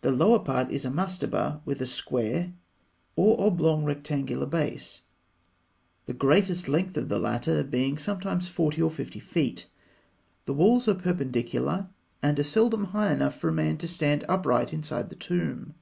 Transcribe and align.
The 0.00 0.10
lower 0.10 0.38
part 0.38 0.70
is 0.70 0.86
a 0.86 0.90
mastaba 0.90 1.60
with 1.66 1.82
a 1.82 1.86
square 1.86 2.54
or 3.14 3.38
oblong 3.38 3.84
rectangular 3.84 4.46
base, 4.46 5.02
the 6.06 6.14
greatest 6.14 6.66
length 6.66 6.96
of 6.96 7.10
the 7.10 7.18
latter 7.18 7.62
being 7.62 7.98
sometimes 7.98 8.48
forty 8.48 8.80
or 8.80 8.90
fifty 8.90 9.20
feet. 9.20 9.66
The 10.46 10.54
walls 10.54 10.88
are 10.88 10.94
perpendicular, 10.94 11.90
and 12.22 12.38
are 12.38 12.42
seldom 12.42 12.84
high 12.84 13.12
enough 13.12 13.38
for 13.38 13.50
a 13.50 13.52
man 13.52 13.76
to 13.76 13.86
stand 13.86 14.24
upright 14.30 14.72
inside 14.72 15.10
the 15.10 15.14
tomb. 15.16 15.74